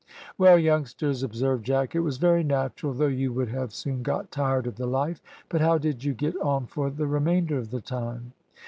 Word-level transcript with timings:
"Well, 0.35 0.57
youngsters," 0.57 1.21
observed 1.21 1.63
Jack, 1.63 1.93
"it 1.93 1.99
was 1.99 2.17
very 2.17 2.43
natural, 2.43 2.91
though 2.91 3.05
you 3.05 3.31
would 3.33 3.49
have 3.49 3.71
soon 3.71 4.01
got 4.01 4.31
tired 4.31 4.65
of 4.65 4.77
the 4.77 4.87
life; 4.87 5.21
but 5.47 5.61
how 5.61 5.77
did 5.77 6.03
you 6.03 6.15
get 6.15 6.35
on 6.37 6.65
for 6.65 6.89
the 6.89 7.05
remainder 7.05 7.59
of 7.59 7.69
the 7.69 7.81
time?" 7.81 8.33